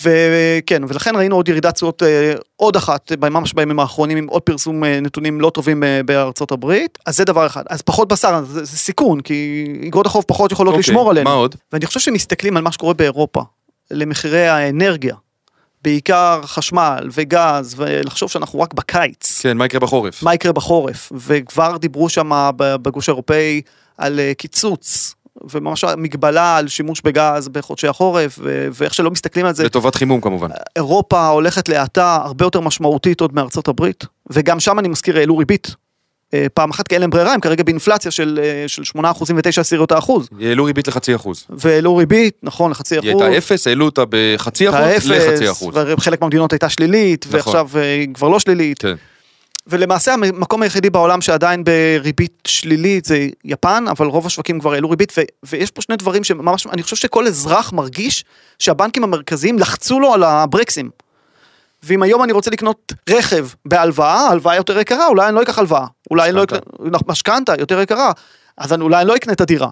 וכן, 0.03 0.83
ולכן 0.87 1.15
ראינו 1.15 1.35
עוד 1.35 1.49
ירידת 1.49 1.73
תשואות, 1.73 2.03
אה, 2.03 2.33
עוד 2.55 2.75
אחת, 2.75 3.11
ממש 3.29 3.53
בימים 3.53 3.79
האחרונים, 3.79 4.17
עם 4.17 4.27
עוד 4.27 4.41
פרסום 4.41 4.83
אה, 4.83 4.99
נתונים 4.99 5.41
לא 5.41 5.49
טובים 5.49 5.83
בארצות 6.05 6.51
הברית, 6.51 6.97
אז 7.05 7.15
זה 7.17 7.25
דבר 7.25 7.45
אחד. 7.45 7.63
אז 7.69 7.81
פחות 7.81 8.07
בשר, 8.07 8.43
זה, 8.45 8.63
זה 8.65 8.77
סיכון, 8.77 9.21
כי 9.21 9.65
אגרות 9.87 10.05
החוב 10.05 10.23
פחות 10.27 10.51
יכולות 10.51 10.71
אוקיי, 10.73 10.79
לשמור 10.79 11.09
עלינו. 11.09 11.29
מה 11.29 11.35
עוד? 11.35 11.55
ואני 11.73 11.85
חושב 11.85 11.99
שמסתכלים 11.99 12.57
על 12.57 12.63
מה 12.63 12.71
שקורה 12.71 12.93
באירופה, 12.93 13.41
למחירי 13.93 14.47
האנרגיה, 14.47 15.15
בעיקר 15.81 16.41
חשמל 16.43 17.09
וגז, 17.11 17.75
ולחשוב 17.77 18.29
שאנחנו 18.29 18.59
רק 18.59 18.73
בקיץ. 18.73 19.41
כן, 19.41 19.57
מה 19.57 19.65
יקרה 19.65 19.79
בחורף? 19.79 20.23
מה 20.23 20.33
יקרה 20.33 20.51
בחורף, 20.51 21.11
וכבר 21.15 21.77
דיברו 21.77 22.09
שם 22.09 22.49
בגוש 22.57 23.09
האירופאי 23.09 23.61
על 23.97 24.19
אה, 24.19 24.33
קיצוץ, 24.37 25.15
וממש 25.51 25.83
מגבלה 25.97 26.57
על 26.57 26.67
שימוש 26.67 27.01
בגז 27.01 27.47
בחודשי 27.47 27.87
החורף, 27.87 28.39
ו- 28.41 28.67
ואיך 28.73 28.93
שלא 28.93 29.11
מסתכלים 29.11 29.45
על 29.45 29.53
זה, 29.53 29.63
לטובת 29.63 29.95
חימום 29.95 30.21
כמובן. 30.21 30.47
אירופה 30.75 31.27
הולכת 31.27 31.69
להאטה 31.69 32.15
הרבה 32.15 32.45
יותר 32.45 32.59
משמעותית 32.59 33.21
עוד 33.21 33.33
מארצות 33.35 33.67
הברית, 33.67 34.05
וגם 34.29 34.59
שם 34.59 34.79
אני 34.79 34.87
מזכיר 34.87 35.17
העלו 35.17 35.37
ריבית. 35.37 35.75
אה, 36.33 36.45
פעם 36.53 36.69
אחת 36.69 36.87
כי 36.87 36.95
אין 36.95 37.01
להם 37.01 37.09
ברירה, 37.09 37.33
הם 37.33 37.39
כרגע 37.39 37.63
באינפלציה 37.63 38.11
של, 38.11 38.39
אה, 38.43 38.63
של 38.67 38.83
8% 38.83 39.33
ו-9 39.35 39.61
עשיריות 39.61 39.91
האחוז. 39.91 40.29
העלו 40.41 40.65
ריבית 40.65 40.87
לחצי 40.87 41.15
אחוז. 41.15 41.45
והעלו 41.49 41.95
ריבית, 41.95 42.37
נכון, 42.43 42.71
לחצי 42.71 42.99
אחוז. 42.99 43.09
היא 43.09 43.15
הייתה 43.23 43.37
אפס, 43.37 43.67
העלו 43.67 43.85
אותה 43.85 44.03
בחצי 44.09 44.69
אחוז 44.69 44.79
האפס, 44.79 45.05
לחצי 45.05 45.51
אחוז. 45.51 45.75
וחלק 45.97 46.21
מהמדינות 46.21 46.53
הייתה 46.53 46.69
שלילית, 46.69 47.25
נכון. 47.27 47.35
ועכשיו 47.35 47.69
אה, 47.75 47.81
היא 47.81 48.07
כבר 48.13 48.27
לא 48.27 48.39
שלילית. 48.39 48.79
כן. 48.79 48.95
ולמעשה 49.67 50.13
המקום 50.13 50.61
היחידי 50.61 50.89
בעולם 50.89 51.21
שעדיין 51.21 51.63
בריבית 51.63 52.37
שלילית 52.47 53.05
זה 53.05 53.27
יפן, 53.45 53.85
אבל 53.89 54.05
רוב 54.05 54.25
השווקים 54.25 54.59
כבר 54.59 54.73
העלו 54.73 54.89
ריבית, 54.89 55.13
ו- 55.17 55.21
ויש 55.43 55.71
פה 55.71 55.81
שני 55.81 55.95
דברים 55.95 56.23
שממש, 56.23 56.67
אני 56.67 56.83
חושב 56.83 56.95
שכל 56.95 57.27
אזרח 57.27 57.73
מרגיש 57.73 58.25
שהבנקים 58.59 59.03
המרכזיים 59.03 59.59
לחצו 59.59 59.99
לו 59.99 60.13
על 60.13 60.23
הברקסים. 60.23 60.89
ואם 61.83 62.03
היום 62.03 62.23
אני 62.23 62.31
רוצה 62.31 62.51
לקנות 62.51 62.93
רכב 63.09 63.47
בהלוואה, 63.65 64.27
הלוואה 64.27 64.55
יותר 64.55 64.79
יקרה, 64.79 65.07
אולי 65.07 65.27
אני 65.27 65.35
לא 65.35 65.41
אקח 65.41 65.59
הלוואה. 65.59 65.85
אולי 66.11 66.29
אני 66.29 66.37
לא 66.37 66.43
אקנה, 66.43 66.59
משכנתה 67.07 67.53
יותר 67.59 67.81
יקרה, 67.81 68.11
אז 68.57 68.73
אני, 68.73 68.83
אולי 68.83 69.01
אני 69.01 69.07
לא 69.07 69.15
אקנה 69.15 69.33
את 69.33 69.41
הדירה. 69.41 69.69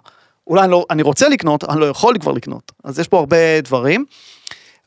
אולי 0.47 0.63
אני, 0.63 0.71
לא, 0.71 0.85
אני 0.89 1.03
רוצה 1.03 1.29
לקנות, 1.29 1.63
אני 1.63 1.79
לא 1.79 1.85
יכול 1.85 2.15
כבר 2.19 2.31
לקנות. 2.31 2.71
אז 2.83 2.99
יש 2.99 3.07
פה 3.07 3.19
הרבה 3.19 3.61
דברים. 3.61 4.05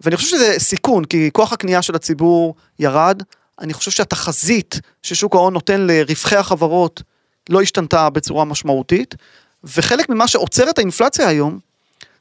ואני 0.01 0.17
חושב 0.17 0.29
שזה 0.29 0.55
סיכון, 0.59 1.05
כי 1.05 1.31
כוח 1.33 1.53
הקנייה 1.53 1.83
של 1.83 1.95
הציבור 1.95 2.55
ירד. 2.79 3.23
אני 3.61 3.73
חושב 3.73 3.91
שהתחזית 3.91 4.81
ששוק 5.03 5.35
ההון 5.35 5.53
נותן 5.53 5.81
לרווחי 5.81 6.37
החברות 6.37 7.03
לא 7.51 7.63
השתנתה 7.63 8.11
בצורה 8.11 8.45
משמעותית, 8.45 9.15
וחלק 9.65 10.09
ממה 10.09 10.29
שעוצר 10.29 10.71
את 10.71 10.79
האינפלציה 10.79 11.29
היום, 11.29 11.59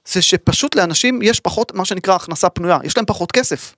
זה 0.06 0.22
שפשוט 0.22 0.76
לאנשים 0.76 1.22
יש 1.22 1.40
פחות 1.40 1.76
מה 1.76 1.86
שנקרא 1.86 2.16
הכנסה 2.16 2.50
פנויה, 2.50 2.80
יש 2.84 2.98
להם 2.98 3.06
פחות 3.06 3.32
כסף. 3.32 3.76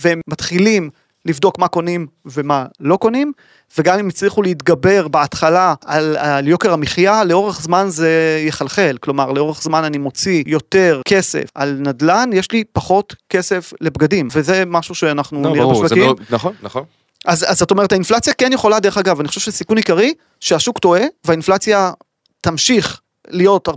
והם 0.00 0.20
מתחילים 0.28 0.90
לבדוק 1.24 1.58
מה 1.58 1.68
קונים 1.68 2.06
ומה 2.26 2.66
לא 2.80 2.96
קונים, 2.96 3.32
וגם 3.78 3.98
אם 3.98 4.08
הצליחו 4.08 4.42
להתגבר 4.42 5.08
בהתחלה 5.08 5.74
על, 5.84 6.16
על 6.16 6.48
יוקר 6.48 6.72
המחיה, 6.72 7.24
לאורך 7.24 7.60
זמן 7.60 7.86
זה 7.88 8.42
יחלחל. 8.46 8.96
כלומר, 9.00 9.32
לאורך 9.32 9.62
זמן 9.62 9.84
אני 9.84 9.98
מוציא 9.98 10.44
יותר 10.46 11.00
כסף 11.08 11.44
על 11.54 11.76
נדל"ן, 11.80 12.30
יש 12.32 12.52
לי 12.52 12.64
פחות 12.72 13.14
כסף 13.28 13.72
לבגדים, 13.80 14.28
וזה 14.32 14.64
משהו 14.66 14.94
שאנחנו 14.94 15.42
לא, 15.42 15.50
נראה 15.50 15.62
ברור, 15.64 15.84
בשווקים. 15.84 16.04
מאוד, 16.04 16.20
נכון, 16.30 16.52
נכון. 16.62 16.84
אז, 17.24 17.44
אז 17.48 17.58
זאת 17.58 17.70
אומרת, 17.70 17.92
האינפלציה 17.92 18.34
כן 18.34 18.52
יכולה, 18.52 18.80
דרך 18.80 18.98
אגב, 18.98 19.20
אני 19.20 19.28
חושב 19.28 19.40
שסיכון 19.40 19.76
עיקרי, 19.76 20.14
שהשוק 20.40 20.78
טועה, 20.78 21.02
והאינפלציה 21.24 21.92
תמשיך 22.40 23.00
להיות 23.30 23.68
4.5 23.68 23.72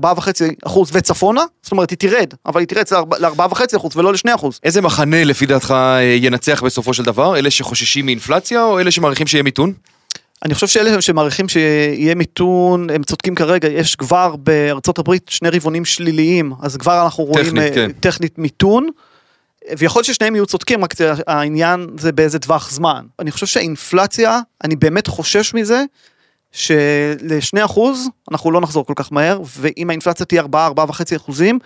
אחוז 0.66 0.90
וצפונה, 0.94 1.42
זאת 1.62 1.72
אומרת, 1.72 1.90
היא 1.90 1.98
תרד, 1.98 2.34
אבל 2.46 2.60
היא 2.60 2.68
תרד 2.68 2.86
ל-4.5 3.20 3.78
אחוז 3.78 3.98
ולא 3.98 4.14
ל-2 4.14 4.36
אחוז. 4.36 4.60
איזה 4.64 4.82
מחנה 4.82 5.24
לפי 5.24 5.46
דעתך 5.46 5.72
אה, 5.72 6.02
ינצח 6.02 6.64
בסופו 6.64 6.94
של 6.94 7.04
דבר? 7.04 7.38
אלה 7.38 7.52
שחוששים 7.52 8.06
מאינפלציה 8.06 8.64
או 8.64 8.80
אלה 8.80 8.92
שמעריכים 8.92 9.28
שיהיה 9.28 9.44
מיתון? 9.44 9.74
אני 10.46 10.54
חושב 10.54 10.68
שאלה 10.68 11.02
שמעריכים 11.02 11.50
שיהיה 11.50 12.16
מיתון, 12.16 12.90
הם 12.90 13.04
צודקים 13.04 13.36
כרגע, 13.36 13.68
יש 13.68 13.96
כבר 13.96 14.36
בארצות 14.36 15.00
הברית 15.00 15.26
שני 15.30 15.50
רבעונים 15.50 15.86
שליליים, 15.86 16.54
אז 16.62 16.78
כבר 16.78 17.04
אנחנו 17.04 17.24
רואים 17.24 17.46
טכנית, 17.46 17.64
אה, 17.64 17.76
כן. 17.76 17.92
טכנית 17.92 18.38
מיתון. 18.38 18.88
ויכול 19.78 20.00
להיות 20.00 20.06
ששניהם 20.06 20.36
יהיו 20.36 20.46
צודקים, 20.46 20.84
רק 20.84 20.94
העניין 21.28 21.88
זה 22.00 22.12
באיזה 22.12 22.40
טווח 22.40 22.72
זמן. 22.72 23.06
אני 23.20 23.32
חושב 23.32 23.46
שהאינפלציה, 23.46 24.40
אני 24.64 24.76
באמת 24.76 25.08
חושש 25.08 25.54
מזה, 25.54 25.84
שלשני 26.54 27.66
אחוז 27.66 28.10
אנחנו 28.32 28.52
לא 28.52 28.62
נחזור 28.62 28.86
כל 28.86 28.94
כך 28.96 29.12
מהר, 29.12 29.42
ואם 29.58 29.90
האינפלציה 29.90 30.26
תהיה 30.26 30.44
4-4.5 30.44 31.16
אחוזים, 31.16 31.60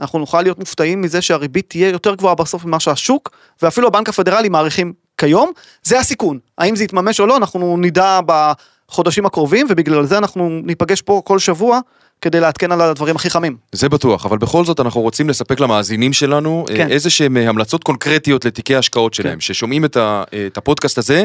אנחנו 0.00 0.18
נוכל 0.18 0.42
להיות 0.42 0.58
מופתעים 0.58 1.02
מזה 1.02 1.22
שהריבית 1.22 1.68
תהיה 1.68 1.88
יותר 1.88 2.14
גבוהה 2.14 2.34
בסוף 2.34 2.64
ממה 2.64 2.80
שהשוק, 2.80 3.30
ואפילו 3.62 3.86
הבנק 3.86 4.08
הפדרלי 4.08 4.48
מעריכים 4.48 4.92
כיום, 5.18 5.52
זה 5.82 5.98
הסיכון. 5.98 6.38
האם 6.58 6.76
זה 6.76 6.84
יתממש 6.84 7.20
או 7.20 7.26
לא, 7.26 7.36
אנחנו 7.36 7.76
נדע 7.76 8.20
בחודשים 8.26 9.26
הקרובים, 9.26 9.66
ובגלל 9.70 10.06
זה 10.06 10.18
אנחנו 10.18 10.60
ניפגש 10.64 11.02
פה 11.02 11.22
כל 11.24 11.38
שבוע, 11.38 11.80
כדי 12.20 12.40
לעדכן 12.40 12.72
על 12.72 12.80
הדברים 12.80 13.16
הכי 13.16 13.30
חמים. 13.30 13.56
זה 13.72 13.88
בטוח, 13.88 14.26
אבל 14.26 14.38
בכל 14.38 14.64
זאת 14.64 14.80
אנחנו 14.80 15.00
רוצים 15.00 15.28
לספק 15.28 15.60
למאזינים 15.60 16.12
שלנו 16.12 16.64
כן. 16.68 16.76
כן. 16.76 16.88
איזה 16.90 17.10
שהם 17.10 17.36
אה, 17.36 17.48
המלצות 17.48 17.84
קונקרטיות 17.84 18.44
לתיקי 18.44 18.76
ההשקעות 18.76 19.14
שלהם, 19.14 19.34
כן. 19.34 19.40
ששומעים 19.40 19.84
את, 19.84 19.96
ה, 19.96 20.22
אה, 20.34 20.46
את 20.46 20.58
הפודקאסט 20.58 20.98
הזה, 20.98 21.24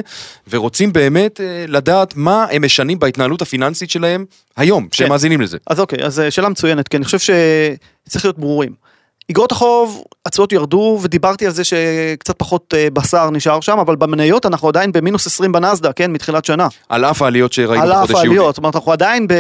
ורוצים 0.50 0.94
באמת 0.94 1.42
אה, 1.42 1.66
לדעת 1.68 2.14
מה 2.16 2.46
הם 2.52 2.66
משנים 2.66 3.00
בהתנהלות 3.00 3.42
הפיננסית 3.42 3.90
שלהם 3.90 4.26
היום, 4.58 4.88
שהם 4.92 5.08
כן. 5.08 5.12
מאזינים 5.12 5.42
לזה. 5.42 5.58
אז 5.68 5.80
אוקיי, 5.80 6.04
אז 6.04 6.20
אה, 6.20 6.32
שאלה 6.32 6.50
מצוינת, 6.50 6.88
כי 6.88 6.98
אני 6.98 7.06
חושב 7.06 7.20
שצריך 7.20 8.26
להיות 8.26 8.40
ברורים. 8.40 8.86
אגרות 9.32 9.52
החוב, 9.52 10.04
התשואות 10.26 10.52
ירדו, 10.52 11.00
ודיברתי 11.02 11.46
על 11.46 11.52
זה 11.52 11.64
שקצת 11.64 12.36
פחות 12.38 12.74
אה, 12.78 12.88
בשר 12.94 13.30
נשאר 13.30 13.62
שם, 13.62 13.80
אבל 13.80 13.96
במניות 13.96 14.46
אנחנו 14.46 14.68
עדיין 14.68 14.92
במינוס 14.92 15.28
20 15.28 15.52
בנסדה, 15.52 15.94
כן, 15.94 16.12
מתחילת 16.12 16.46
שנה. 16.46 16.68
על 16.90 17.06
אף 17.06 17.22
העליות 17.22 17.54
שראינו 17.54 17.84
על 17.84 17.92
אף 17.92 17.98
בחודש 17.98 18.12
יולי. 18.12 18.28
העליות, 18.28 18.56
זאת 18.56 18.58
אומרת, 18.58 18.76
אנחנו 18.76 18.92
עדיין 18.92 19.28
ב... 19.28 19.34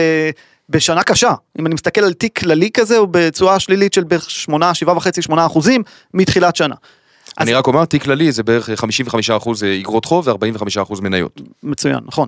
בשנה 0.69 1.03
קשה. 1.03 1.33
אם 1.59 1.65
אני 1.65 1.75
מסתכל 1.75 2.01
על 2.01 2.13
תיק 2.13 2.39
כללי 2.39 2.69
כזה, 2.73 2.97
הוא 2.97 3.07
בתשואה 3.11 3.59
שלילית 3.59 3.93
של 3.93 4.03
בערך 4.03 4.29
8, 4.29 4.71
7.5, 4.85 5.21
8 5.21 5.45
אחוזים 5.45 5.83
מתחילת 6.13 6.55
שנה. 6.55 6.75
אני 7.39 7.53
רק 7.53 7.67
אומר, 7.67 7.85
תיק 7.85 8.03
כללי 8.03 8.31
זה 8.31 8.43
בערך 8.43 8.69
55% 8.69 9.49
אגרות 9.81 10.05
חוב 10.05 10.27
ו-45% 10.27 11.01
מניות. 11.01 11.41
מצוין, 11.63 11.99
נכון. 12.05 12.27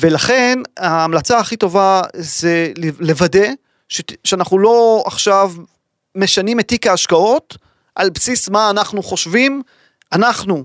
ולכן 0.00 0.58
ההמלצה 0.76 1.38
הכי 1.38 1.56
טובה 1.56 2.02
זה 2.14 2.72
לוודא 3.00 3.46
ש... 3.88 4.02
שאנחנו 4.24 4.58
לא 4.58 5.02
עכשיו 5.06 5.52
משנים 6.14 6.60
את 6.60 6.68
תיק 6.68 6.86
ההשקעות 6.86 7.56
על 7.94 8.10
בסיס 8.10 8.48
מה 8.48 8.70
אנחנו 8.70 9.02
חושבים, 9.02 9.62
אנחנו, 10.12 10.64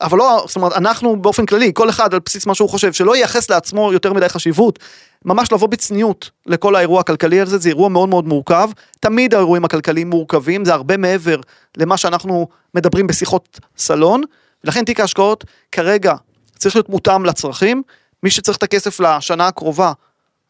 אבל 0.00 0.18
לא, 0.18 0.44
זאת 0.46 0.56
אומרת, 0.56 0.72
אנחנו 0.72 1.22
באופן 1.22 1.46
כללי, 1.46 1.70
כל 1.74 1.90
אחד 1.90 2.14
על 2.14 2.20
בסיס 2.24 2.46
מה 2.46 2.54
שהוא 2.54 2.68
חושב, 2.68 2.92
שלא 2.92 3.16
ייחס 3.16 3.50
לעצמו 3.50 3.92
יותר 3.92 4.12
מדי 4.12 4.28
חשיבות, 4.28 4.78
ממש 5.24 5.52
לבוא 5.52 5.68
בצניעות 5.68 6.30
לכל 6.46 6.76
האירוע 6.76 7.00
הכלכלי 7.00 7.40
הזה, 7.40 7.58
זה 7.58 7.68
אירוע 7.68 7.88
מאוד 7.88 8.08
מאוד 8.08 8.26
מורכב, 8.26 8.70
תמיד 9.00 9.34
האירועים 9.34 9.64
הכלכליים 9.64 10.10
מורכבים, 10.10 10.64
זה 10.64 10.74
הרבה 10.74 10.96
מעבר 10.96 11.40
למה 11.76 11.96
שאנחנו 11.96 12.48
מדברים 12.74 13.06
בשיחות 13.06 13.60
סלון, 13.78 14.22
ולכן 14.64 14.84
תיק 14.84 15.00
ההשקעות 15.00 15.44
כרגע 15.72 16.14
צריך 16.58 16.76
להיות 16.76 16.88
מותאם 16.88 17.24
לצרכים, 17.24 17.82
מי 18.22 18.30
שצריך 18.30 18.58
את 18.58 18.62
הכסף 18.62 19.00
לשנה 19.00 19.46
הקרובה, 19.46 19.92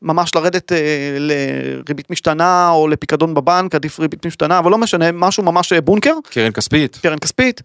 ממש 0.02 0.34
לרדת 0.34 0.72
אה, 0.72 1.16
לריבית 1.18 2.10
משתנה 2.10 2.70
או 2.70 2.88
לפיקדון 2.88 3.34
בבנק, 3.34 3.74
עדיף 3.74 4.00
ריבית 4.00 4.26
משתנה, 4.26 4.58
אבל 4.58 4.70
לא 4.70 4.78
משנה, 4.78 5.12
משהו 5.12 5.42
ממש 5.42 5.72
אה, 5.72 5.80
בונקר, 5.80 6.14
קרן 6.30 6.52
כספית. 6.52 6.98
קרן 7.02 7.18
כספית. 7.18 7.62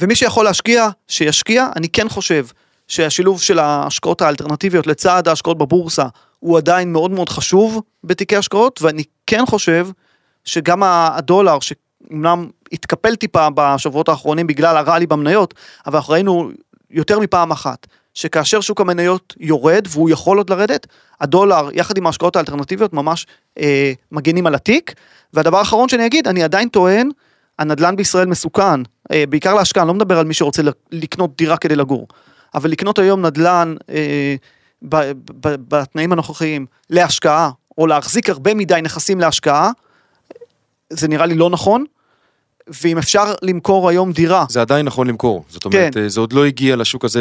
ומי 0.00 0.14
שיכול 0.14 0.44
להשקיע, 0.44 0.88
שישקיע. 1.08 1.68
אני 1.76 1.88
כן 1.88 2.08
חושב 2.08 2.46
שהשילוב 2.88 3.42
של 3.42 3.58
ההשקעות 3.58 4.22
האלטרנטיביות 4.22 4.86
לצד 4.86 5.28
ההשקעות 5.28 5.58
בבורסה 5.58 6.06
הוא 6.38 6.58
עדיין 6.58 6.92
מאוד 6.92 7.10
מאוד 7.10 7.28
חשוב 7.28 7.82
בתיקי 8.04 8.36
השקעות, 8.36 8.82
ואני 8.82 9.02
כן 9.26 9.46
חושב 9.46 9.88
שגם 10.44 10.82
הדולר, 10.82 11.58
שאומנם 11.60 12.46
התקפל 12.72 13.16
טיפה 13.16 13.48
בשבועות 13.54 14.08
האחרונים 14.08 14.46
בגלל 14.46 14.76
הרלי 14.76 15.06
במניות, 15.06 15.54
אבל 15.86 15.96
אנחנו 15.96 16.12
ראינו 16.12 16.50
יותר 16.90 17.18
מפעם 17.18 17.50
אחת, 17.50 17.86
שכאשר 18.14 18.60
שוק 18.60 18.80
המניות 18.80 19.34
יורד, 19.40 19.86
והוא 19.90 20.10
יכול 20.10 20.38
עוד 20.38 20.50
לרדת, 20.50 20.86
הדולר, 21.20 21.68
יחד 21.72 21.98
עם 21.98 22.06
ההשקעות 22.06 22.36
האלטרנטיביות, 22.36 22.92
ממש 22.92 23.26
אה, 23.58 23.92
מגנים 24.12 24.46
על 24.46 24.54
התיק. 24.54 24.94
והדבר 25.34 25.58
האחרון 25.58 25.88
שאני 25.88 26.06
אגיד, 26.06 26.28
אני 26.28 26.42
עדיין 26.42 26.68
טוען, 26.68 27.10
הנדל"ן 27.58 27.96
בישראל 27.96 28.26
מסוכן, 28.26 28.82
אה, 29.12 29.24
בעיקר 29.28 29.54
להשקעה, 29.54 29.82
אני 29.82 29.88
לא 29.88 29.94
מדבר 29.94 30.18
על 30.18 30.26
מי 30.26 30.34
שרוצה 30.34 30.62
לקנות 30.92 31.36
דירה 31.36 31.56
כדי 31.56 31.76
לגור, 31.76 32.08
אבל 32.54 32.70
לקנות 32.70 32.98
היום 32.98 33.26
נדל"ן 33.26 33.74
אה, 33.90 34.34
ב, 34.82 34.96
ב, 34.96 35.12
ב, 35.40 35.54
בתנאים 35.68 36.12
הנוכחיים 36.12 36.66
להשקעה, 36.90 37.50
או 37.78 37.86
להחזיק 37.86 38.30
הרבה 38.30 38.54
מדי 38.54 38.80
נכסים 38.82 39.20
להשקעה, 39.20 39.70
זה 40.90 41.08
נראה 41.08 41.26
לי 41.26 41.34
לא 41.34 41.50
נכון. 41.50 41.84
ואם 42.82 42.98
אפשר 42.98 43.24
למכור 43.42 43.88
היום 43.88 44.12
דירה. 44.12 44.44
זה 44.48 44.60
עדיין 44.60 44.86
נכון 44.86 45.06
למכור, 45.06 45.44
זאת 45.48 45.64
אומרת, 45.64 45.94
כן. 45.94 46.08
זה 46.08 46.20
עוד 46.20 46.32
לא 46.32 46.44
הגיע 46.44 46.76
לשוק 46.76 47.04
הזה 47.04 47.20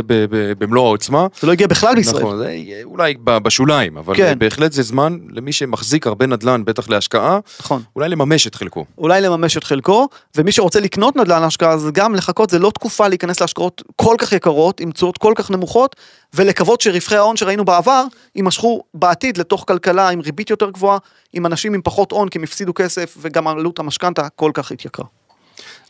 במלוא 0.59 0.85
העוצמה. 0.85 1.27
זה 1.41 1.47
לא 1.47 1.51
הגיע 1.51 1.67
בכלל 1.67 1.95
בישראל. 1.95 2.23
נכון, 2.23 2.37
זה 2.37 2.57
אולי 2.83 3.13
בשוליים, 3.23 3.97
אבל 3.97 4.15
כן. 4.15 4.39
בהחלט 4.39 4.71
זה 4.71 4.83
זמן 4.83 5.17
למי 5.31 5.51
שמחזיק 5.51 6.07
הרבה 6.07 6.25
נדל"ן, 6.25 6.65
בטח 6.65 6.89
להשקעה, 6.89 7.39
נכון. 7.59 7.83
אולי 7.95 8.09
לממש 8.09 8.47
את 8.47 8.55
חלקו. 8.55 8.85
אולי 8.97 9.21
לממש 9.21 9.57
את 9.57 9.63
חלקו, 9.63 10.07
ומי 10.35 10.51
שרוצה 10.51 10.79
לקנות 10.79 11.15
נדל"ן 11.15 11.41
להשקעה, 11.41 11.77
זה 11.77 11.91
גם 11.91 12.15
לחכות, 12.15 12.49
זה 12.49 12.59
לא 12.59 12.69
תקופה 12.69 13.07
להיכנס 13.07 13.41
להשקעות 13.41 13.83
כל 13.95 14.15
כך 14.17 14.31
יקרות, 14.31 14.79
עם 14.79 14.91
תשואות 14.91 15.17
כל 15.17 15.33
כך 15.35 15.51
נמוכות, 15.51 15.95
ולקוות 16.33 16.81
שרווחי 16.81 17.15
ההון 17.15 17.37
שראינו 17.37 17.65
בעבר, 17.65 18.03
יימשכו 18.35 18.83
בעתיד 18.93 19.37
לתוך 19.37 19.63
כלכלה 19.67 20.09
עם 20.09 20.19
ריבית 20.19 20.49
יותר 20.49 20.69
גבוהה, 20.69 20.97
עם 21.33 21.45
אנשים 21.45 21.73
עם 21.73 21.81
פחות 21.83 22.11
הון, 22.11 22.29
כי 22.29 22.37
הם 22.37 22.43
הפסידו 22.43 22.73
כסף, 22.73 23.17
וגם 23.21 23.47
עלות 23.47 23.79
המשכנתה 23.79 24.27
כל 24.35 24.51
כך 24.53 24.71
התייקרה. 24.71 25.05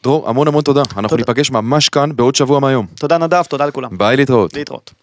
דרור, 0.03 0.29
המון 0.29 0.47
המון 0.47 0.63
תודה. 0.63 0.81
אנחנו 0.97 1.17
ניפגש 1.17 1.51
ממש 1.51 1.89
כאן 1.89 2.15
בעוד 2.15 2.35
שבוע 2.35 2.59
מהיום. 2.59 2.85
תודה 2.99 3.17
נדב, 3.17 3.43
תודה 3.43 3.65
לכולם. 3.65 3.97
ביי 3.97 4.17
להתראות. 4.17 4.53
להתראות. 4.53 4.93